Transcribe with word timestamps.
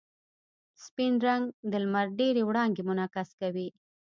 سپین 0.83 1.13
رنګ 1.25 1.43
د 1.71 1.73
لمر 1.83 2.07
ډېرې 2.19 2.41
وړانګې 2.45 2.83
منعکس 2.89 3.29
کوي. 3.39 3.67